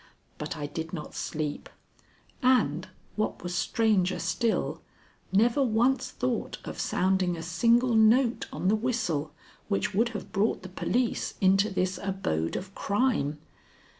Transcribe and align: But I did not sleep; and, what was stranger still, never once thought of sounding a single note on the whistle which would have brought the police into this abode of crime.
But 0.39 0.57
I 0.57 0.65
did 0.65 0.93
not 0.93 1.13
sleep; 1.13 1.69
and, 2.41 2.87
what 3.15 3.43
was 3.43 3.53
stranger 3.53 4.17
still, 4.17 4.81
never 5.31 5.61
once 5.61 6.09
thought 6.09 6.57
of 6.65 6.79
sounding 6.79 7.37
a 7.37 7.43
single 7.43 7.93
note 7.93 8.47
on 8.51 8.67
the 8.67 8.75
whistle 8.75 9.31
which 9.67 9.93
would 9.93 10.09
have 10.17 10.31
brought 10.31 10.63
the 10.63 10.69
police 10.69 11.35
into 11.39 11.69
this 11.69 11.99
abode 12.01 12.55
of 12.55 12.73
crime. 12.73 13.37